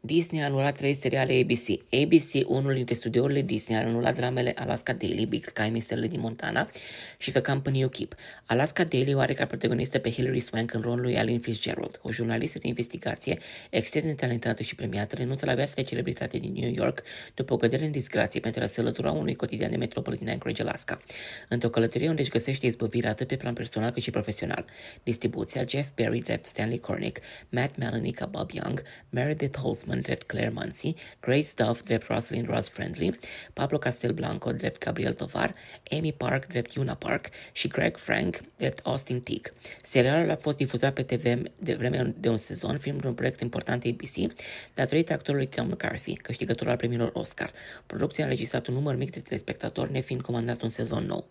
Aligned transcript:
Disney 0.00 0.42
a 0.42 0.44
anulat 0.44 0.76
trei 0.76 0.94
seriale 0.94 1.40
ABC. 1.42 1.80
ABC, 2.02 2.48
unul 2.48 2.74
dintre 2.74 2.94
studiourile 2.94 3.42
Disney, 3.42 3.78
a 3.78 3.80
anulat 3.80 4.16
dramele 4.16 4.52
Alaska 4.56 4.92
Daily, 4.92 5.26
Big 5.26 5.44
Sky, 5.44 5.68
Misterele 5.70 6.06
din 6.06 6.20
Montana 6.20 6.70
și 7.18 7.30
The 7.30 7.40
Company 7.40 7.78
You 7.78 7.88
Keep. 7.88 8.14
Alaska 8.46 8.84
Daily 8.84 9.14
o 9.14 9.18
are 9.18 9.34
ca 9.34 9.46
protagonistă 9.46 9.98
pe 9.98 10.10
Hilary 10.10 10.40
Swank 10.40 10.72
în 10.72 10.80
rolul 10.80 11.00
lui 11.00 11.18
Aline 11.18 11.38
Fitzgerald, 11.38 11.98
o 12.02 12.12
jurnalistă 12.12 12.58
de 12.58 12.68
investigație 12.68 13.38
extrem 13.70 14.02
de 14.02 14.12
talentată 14.12 14.62
și 14.62 14.74
premiată, 14.74 15.14
renunță 15.16 15.46
la 15.46 15.54
viața 15.54 15.72
de 15.74 15.82
celebritate 15.82 16.38
din 16.38 16.52
New 16.52 16.72
York 16.74 17.02
după 17.34 17.52
o 17.54 17.56
cădere 17.56 17.84
în 17.84 17.90
disgrație 17.90 18.40
pentru 18.40 18.62
a 18.62 18.66
se 18.66 18.80
alătura 18.80 19.10
unui 19.10 19.34
cotidian 19.34 19.70
de 19.70 19.76
metropolă 19.76 20.16
din 20.16 20.28
Anchorage, 20.28 20.62
Alaska. 20.62 21.00
Într-o 21.48 21.68
călătorie 21.68 22.08
unde 22.08 22.20
își 22.20 22.30
găsește 22.30 22.66
izbăvire 22.66 23.08
atât 23.08 23.26
pe 23.26 23.36
plan 23.36 23.54
personal 23.54 23.90
cât 23.90 24.02
și 24.02 24.10
profesional. 24.10 24.64
Distribuția 25.02 25.64
Jeff 25.68 25.88
Berry 25.94 26.18
drept 26.18 26.46
Stanley 26.46 26.78
Cornick, 26.78 27.20
Matt 27.48 27.76
Melanie 27.76 28.12
ca 28.12 28.26
Bob 28.26 28.50
Young, 28.50 28.82
Meredith 29.10 29.58
Holzman 29.88 30.00
drept 30.02 30.26
Claire 30.26 30.50
Muncy, 30.50 30.94
Grace 31.20 31.54
Duff 31.56 31.82
drept 31.82 32.06
Rosalind 32.08 32.46
Ross 32.46 32.68
Friendly, 32.68 33.18
Pablo 33.52 33.78
Castelblanco 33.78 34.52
drept 34.52 34.84
Gabriel 34.84 35.14
Tovar, 35.14 35.54
Amy 35.90 36.12
Park 36.12 36.46
drept 36.46 36.72
Yuna 36.72 36.94
Park 36.94 37.28
și 37.52 37.68
Greg 37.68 37.96
Frank 37.96 38.40
drept 38.56 38.80
Austin 38.86 39.20
Teague. 39.20 39.52
Serialul 39.82 40.30
a 40.30 40.36
fost 40.36 40.56
difuzat 40.56 40.94
pe 40.94 41.02
TV 41.02 41.42
de 41.58 41.74
vreme 41.74 42.14
de 42.18 42.28
un 42.28 42.36
sezon, 42.36 42.78
fiind 42.78 43.04
un 43.04 43.14
proiect 43.14 43.40
important 43.40 43.84
ABC, 43.84 44.32
datorită 44.74 45.12
actorului 45.12 45.46
Tim 45.46 45.66
McCarthy, 45.66 46.14
câștigător 46.16 46.68
al 46.68 46.76
premiilor 46.76 47.10
Oscar. 47.14 47.52
Producția 47.86 48.24
a 48.24 48.26
înregistrat 48.26 48.66
un 48.66 48.74
număr 48.74 48.96
mic 48.96 49.10
de 49.10 49.20
telespectatori, 49.20 49.92
nefiind 49.92 50.22
comandat 50.22 50.62
un 50.62 50.68
sezon 50.68 51.04
nou. 51.04 51.26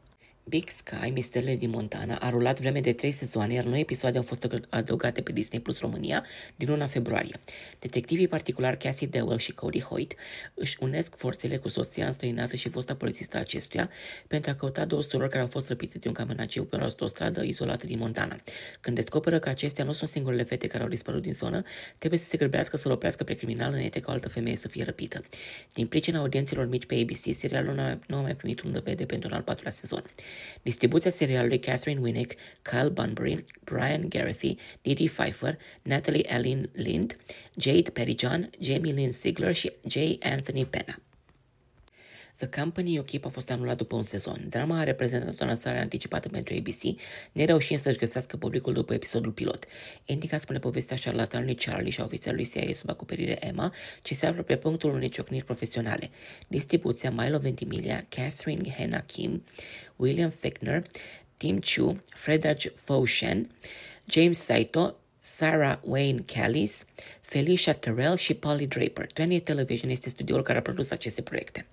Big 0.49 0.69
Sky, 0.69 1.09
Misterele 1.13 1.55
din 1.55 1.69
Montana, 1.69 2.15
a 2.15 2.29
rulat 2.29 2.59
vreme 2.59 2.81
de 2.81 2.93
trei 2.93 3.11
sezoane, 3.11 3.53
iar 3.53 3.63
noi 3.63 3.79
episoade 3.79 4.17
au 4.17 4.23
fost 4.23 4.47
adăugate 4.69 5.21
pe 5.21 5.31
Disney 5.31 5.59
Plus 5.61 5.79
România 5.79 6.25
din 6.55 6.69
luna 6.69 6.87
februarie. 6.87 7.35
Detectivii 7.79 8.27
particular 8.27 8.75
Cassie 8.75 9.07
Dewell 9.07 9.37
și 9.37 9.53
Cody 9.53 9.81
Hoyt 9.81 10.13
își 10.53 10.77
unesc 10.79 11.15
forțele 11.15 11.57
cu 11.57 11.69
soția 11.69 12.05
înstrăinată 12.05 12.55
și 12.55 12.69
fosta 12.69 12.95
polițistă 12.95 13.37
acestuia 13.37 13.89
pentru 14.27 14.51
a 14.51 14.53
căuta 14.53 14.85
două 14.85 15.01
surori 15.01 15.29
care 15.29 15.41
au 15.41 15.47
fost 15.47 15.67
răpite 15.67 15.97
de 15.97 16.07
un 16.07 16.13
camionaciu 16.13 16.63
pe 16.63 16.75
o 16.75 16.83
autostradă 16.83 17.43
izolată 17.43 17.85
din 17.85 17.97
Montana. 17.97 18.37
Când 18.79 18.95
descoperă 18.95 19.39
că 19.39 19.49
acestea 19.49 19.83
nu 19.83 19.91
sunt 19.91 20.09
singurele 20.09 20.43
fete 20.43 20.67
care 20.67 20.83
au 20.83 20.89
dispărut 20.89 21.21
din 21.21 21.33
zonă, 21.33 21.61
trebuie 21.97 22.19
să 22.19 22.27
se 22.27 22.37
grăbească 22.37 22.77
să-l 22.77 22.91
oprească 22.91 23.23
pe 23.23 23.33
criminal 23.33 23.73
înainte 23.73 23.99
ca 23.99 24.11
o 24.11 24.13
altă 24.13 24.29
femeie 24.29 24.55
să 24.55 24.67
fie 24.67 24.83
răpită. 24.83 25.23
Din 25.73 25.87
pricina 25.87 26.19
audiențelor 26.19 26.69
mici 26.69 26.85
pe 26.85 26.95
ABC, 27.01 27.35
serialul 27.35 27.99
nu 28.07 28.17
a 28.17 28.21
mai 28.21 28.35
primit 28.35 28.61
un 28.61 28.81
vede 28.83 29.05
pentru 29.05 29.29
un 29.29 29.35
al 29.35 29.41
patrulea 29.41 29.71
sezon. 29.71 30.03
Distribuția 30.61 31.11
serialului 31.11 31.59
Catherine 31.59 32.01
Winnick, 32.01 32.35
Kyle 32.61 32.89
Bunbury, 32.89 33.43
Brian 33.63 34.09
Garrethy, 34.09 34.55
Didi 34.81 35.07
Pfeiffer, 35.07 35.57
Natalie 35.81 36.33
Ellen 36.33 36.69
Lind, 36.73 37.15
Jade 37.55 37.89
Pettyjohn, 37.89 38.49
Jamie 38.59 38.93
Lynn 38.93 39.11
Sigler 39.11 39.55
și 39.55 39.71
J. 39.87 39.95
Anthony 40.19 40.65
Pena. 40.65 40.99
The 42.37 42.47
Company 42.61 43.03
Keep 43.03 43.25
a 43.25 43.29
fost 43.29 43.51
anulat 43.51 43.77
după 43.77 43.95
un 43.95 44.03
sezon. 44.03 44.45
Drama 44.49 44.79
a 44.79 44.83
reprezentat 44.83 45.41
o 45.41 45.45
lansare 45.45 45.79
anticipată 45.79 46.29
pentru 46.29 46.55
ABC, 46.57 46.99
nereușind 47.31 47.79
să-și 47.79 47.97
găsească 47.97 48.37
publicul 48.37 48.73
după 48.73 48.93
episodul 48.93 49.31
pilot. 49.31 49.65
Indica 50.05 50.37
spune 50.37 50.59
povestea 50.59 50.95
șarlatanului 50.95 51.55
Charlie 51.55 51.91
și 51.91 52.01
a 52.01 52.03
ofițerului 52.03 52.45
CIA 52.45 52.73
sub 52.73 52.89
acoperire 52.89 53.47
Emma, 53.47 53.73
ce 54.01 54.13
se 54.13 54.25
află 54.25 54.41
pe 54.41 54.55
punctul 54.55 54.93
unei 54.93 55.09
ciocniri 55.09 55.45
profesionale. 55.45 56.09
Distribuția 56.47 57.11
Milo 57.11 57.39
Ventimiglia, 57.39 58.05
Catherine 58.09 58.75
Hannah 58.77 59.03
Kim, 59.05 59.43
William 59.95 60.33
Fickner, 60.39 60.85
Tim 61.37 61.59
Chu, 61.59 61.97
Fredaj 62.09 62.65
Foshen, 62.75 63.49
James 64.05 64.39
Saito, 64.39 64.95
Sarah 65.19 65.79
Wayne 65.83 66.23
Callis, 66.25 66.85
Felicia 67.21 67.73
Terrell 67.73 68.15
și 68.15 68.33
Polly 68.33 68.67
Draper. 68.67 69.07
20 69.13 69.41
Television 69.41 69.89
este 69.91 70.09
studioul 70.09 70.41
care 70.41 70.57
a 70.57 70.61
produs 70.61 70.91
aceste 70.91 71.21
proiecte. 71.21 71.65